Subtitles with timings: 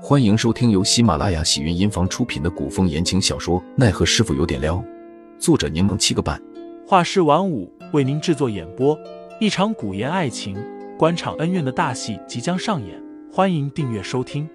[0.00, 4.76] 欢迎收听由喜马拉雅喜云音房出品的古风言情小说《奈何师傅有点撩》，
[5.40, 6.40] 作者柠檬七个半，
[6.86, 8.96] 画师晚舞为您制作演播。
[9.40, 10.56] 一场古言爱情、
[10.96, 14.48] 官场恩怨的大戏即将上演，欢迎订阅收听。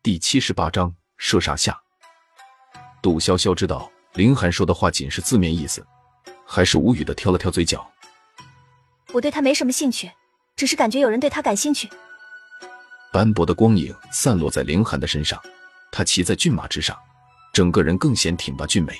[0.00, 1.76] 第七十八章射杀下。
[3.02, 5.84] 杜潇潇知道林寒说的话仅是字面意思，
[6.46, 7.84] 还是无语的挑了挑嘴角。
[9.12, 10.08] 我对他没什么兴趣，
[10.54, 11.90] 只是感觉有人对他感兴趣。
[13.12, 15.38] 斑驳的光影散落在凌寒的身上，
[15.90, 16.98] 他骑在骏马之上，
[17.52, 18.94] 整个人更显挺拔俊美。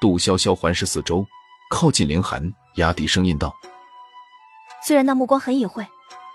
[0.00, 1.26] 杜潇潇环视四周，
[1.70, 3.54] 靠近凌寒，压低声音道
[4.86, 5.86] ：“虽然那目光很隐晦，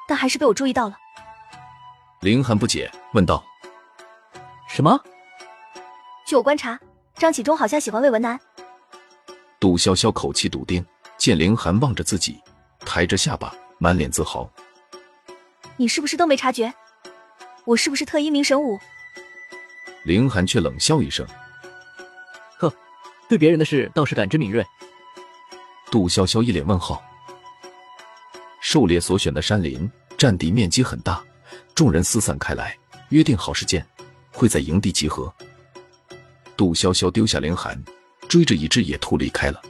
[0.08, 0.98] 但还是被我注意到了。”
[2.22, 3.44] 凌寒不解问道
[4.68, 5.00] ：“什么？”
[6.26, 6.80] 据我观察，
[7.14, 8.40] 张启忠好像喜欢魏文南。
[9.60, 10.84] 杜潇潇口气笃定，
[11.16, 12.42] 见凌寒望着自己，
[12.80, 14.50] 抬着下巴，满脸自豪。
[15.80, 16.74] 你是不是都没察觉？
[17.64, 18.78] 我是不是特一名神武？
[20.04, 21.26] 凌寒却冷笑一声
[22.60, 22.74] ：“呵，
[23.30, 24.62] 对别人的事倒是感知敏锐。”
[25.90, 27.02] 杜潇潇一脸问号。
[28.60, 31.24] 狩猎所选的山林占地面积很大，
[31.74, 32.78] 众人四散开来，
[33.12, 33.84] 约定好时间
[34.34, 35.34] 会在营地集合。
[36.58, 37.82] 杜潇潇丢下凌寒，
[38.28, 39.62] 追着一只野兔离开了。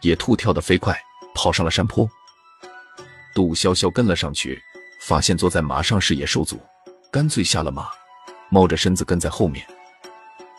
[0.00, 1.00] 野兔跳得飞快，
[1.32, 2.10] 跑上了山坡。
[3.36, 4.60] 杜潇潇跟了上去。
[5.10, 6.56] 发现坐在马上视野受阻，
[7.10, 7.88] 干脆下了马，
[8.48, 9.66] 猫着身子跟在后面。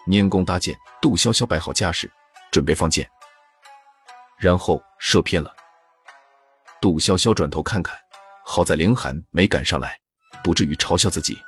[0.05, 2.11] 拈弓搭箭，杜潇潇摆好架势，
[2.51, 3.09] 准备放箭，
[4.37, 5.55] 然后射偏了。
[6.81, 7.97] 杜潇潇转头看看，
[8.43, 9.97] 好在凌寒没赶上来，
[10.43, 11.39] 不至于嘲笑自己。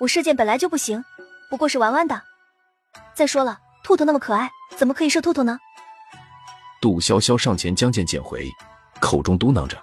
[0.00, 1.04] 我射箭本来就不行，
[1.50, 2.18] 不过是玩玩的。
[3.12, 5.58] 再说了，兔兔那么可爱，怎么可以射兔兔呢？
[6.80, 8.50] 杜潇潇上前将箭捡回，
[9.00, 9.76] 口中嘟囔着。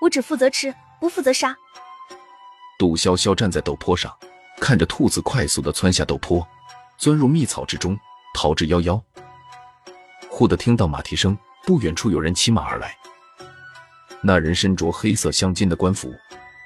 [0.00, 1.56] 我只负责吃，不负责杀。
[2.78, 4.14] 杜潇潇站在陡坡上，
[4.60, 6.46] 看着兔子快速的窜下陡坡，
[6.98, 7.98] 钻入密草之中，
[8.34, 9.00] 逃之夭夭。
[10.28, 12.94] 忽的听到马蹄声，不远处有人骑马而来。
[14.22, 16.12] 那人身着黑色镶金的官服，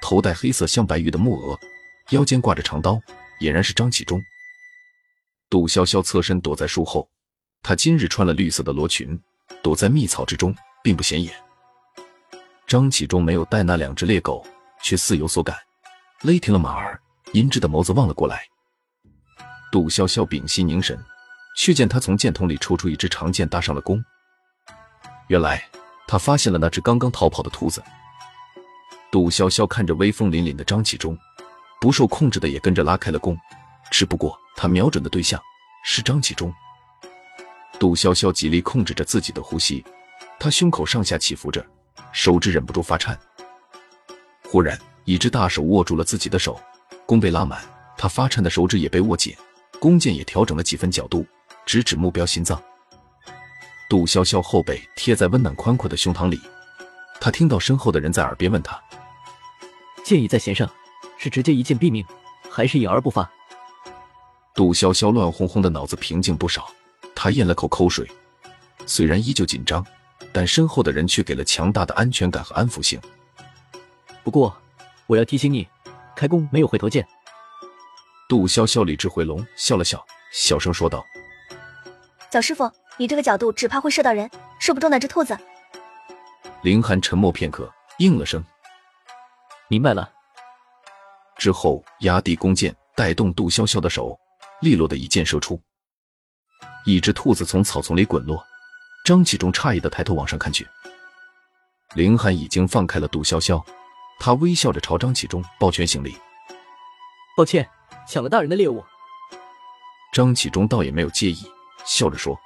[0.01, 1.57] 头戴黑色镶白玉的木额，
[2.09, 2.99] 腰间挂着长刀，
[3.39, 4.21] 俨然是张启忠。
[5.49, 7.09] 杜潇潇侧身躲在树后，
[7.63, 9.17] 他今日穿了绿色的罗裙，
[9.63, 11.33] 躲在密草之中，并不显眼。
[12.71, 14.41] 张启忠没有带那两只猎狗，
[14.81, 15.57] 却似有所感，
[16.21, 16.97] 勒停了马儿，
[17.33, 18.45] 阴鸷的眸子望了过来。
[19.73, 20.97] 杜潇潇屏息凝神，
[21.57, 24.01] 却见他从箭筒里抽出一支长剑，搭上了弓。
[25.27, 25.61] 原来
[26.07, 27.83] 他发现了那只刚刚逃跑的兔子。
[29.11, 31.17] 杜潇潇看着威风凛凛的张启忠，
[31.81, 33.37] 不受控制的也跟着拉开了弓，
[33.91, 35.37] 只不过他瞄准的对象
[35.83, 36.49] 是张启忠。
[37.77, 39.83] 杜潇潇极力控制着自己的呼吸，
[40.39, 41.61] 他胸口上下起伏着。
[42.11, 43.17] 手指忍不住发颤，
[44.43, 46.59] 忽然一只大手握住了自己的手，
[47.05, 47.61] 弓被拉满，
[47.97, 49.35] 他发颤的手指也被握紧，
[49.79, 51.25] 弓箭也调整了几分角度，
[51.65, 52.61] 直指目标心脏。
[53.89, 56.39] 杜潇潇后背贴在温暖宽阔的胸膛里，
[57.19, 58.81] 他听到身后的人在耳边问他
[60.03, 60.69] ：“箭已在弦上，
[61.17, 62.05] 是直接一箭毙命，
[62.49, 63.29] 还是隐而不发？”
[64.53, 66.69] 杜潇潇乱哄哄的脑子平静不少，
[67.15, 68.09] 他咽了口口水，
[68.85, 69.85] 虽然依旧紧张。
[70.33, 72.99] 但身后的人却给了强大的安全感和安抚性。
[74.23, 74.55] 不过，
[75.07, 75.67] 我要提醒你，
[76.15, 77.07] 开弓没有回头箭。
[78.29, 81.05] 杜潇潇理智回笼，笑了笑，小声说道
[82.31, 85.37] ：“小师傅，你这个角度只怕会射到人，射不中那只兔子。”
[86.63, 88.41] 林寒沉默片刻，应了声
[89.67, 90.09] ：“明白了。”
[91.37, 94.17] 之后压低弓箭，带动杜潇潇的手，
[94.61, 95.59] 利落的一箭射出，
[96.85, 98.41] 一只兔子从草丛里滚落。
[99.11, 100.65] 张启忠诧异的抬头往上看去，
[101.95, 103.61] 林寒已经放开了杜潇潇，
[104.17, 106.17] 他微笑着朝张启忠抱拳行礼
[107.35, 107.69] ：“抱歉，
[108.07, 108.81] 抢了大人的猎物。”
[110.15, 111.45] 张启忠倒也没有介意，
[111.85, 112.39] 笑着说：“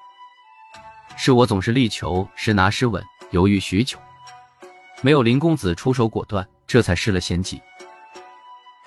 [1.15, 3.99] 是我总是力求时拿时稳，犹豫许久，
[5.03, 7.61] 没有林公子出手果断，这才失了先机。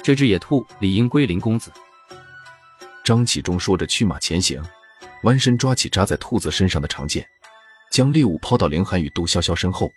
[0.02, 1.72] 这只野兔理应归林公子。”
[3.06, 4.60] 张启忠说着，驱马前行，
[5.22, 7.24] 弯身抓起扎在兔子身上的长剑。
[7.90, 9.90] 将猎物抛到凌寒与杜潇潇身后，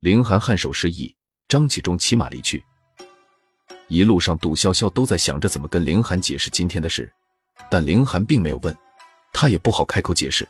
[0.00, 1.14] 凌寒颔首示意，
[1.48, 2.64] 张启忠骑马离去。
[3.88, 7.12] 一路上，杜潇潇都在想着怎么跟凌寒解释今天的事，
[7.70, 8.74] 但凌寒并没有问，
[9.32, 10.48] 他也不好开口解释，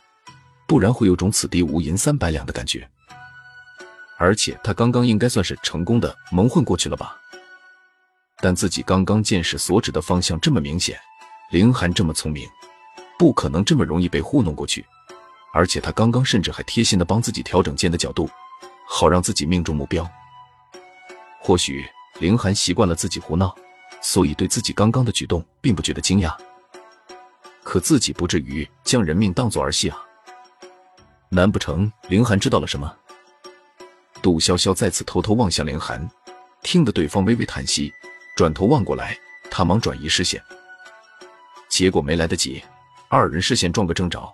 [0.65, 2.89] 不然会有种此地无银三百两的感觉。
[4.17, 7.17] 而且他刚刚应该算是成功的蒙混过去了吧？
[8.37, 10.97] 但自己刚刚箭矢所指的方向这么明显，
[11.51, 12.47] 凌寒这么聪明，
[13.19, 14.85] 不可能这么容易被糊弄过去。
[15.53, 18.27] 而且他刚刚甚至还贴心的帮自己调整箭的角度，
[18.87, 20.09] 好让自己命中目标。
[21.39, 21.85] 或许
[22.19, 23.55] 凌寒习惯了自己胡闹，
[24.01, 26.35] 所以对自己刚刚的举动并不觉得惊讶。
[27.63, 29.97] 可自己不至于将人命当作儿戏啊！
[31.29, 32.91] 难不成凌寒知道了什么？
[34.21, 36.09] 杜潇潇再次偷偷望向凌寒，
[36.63, 37.93] 听得对方微微叹息，
[38.35, 39.15] 转头望过来，
[39.51, 40.41] 他忙转移视线，
[41.69, 42.63] 结果没来得及，
[43.07, 44.33] 二人视线撞个正着。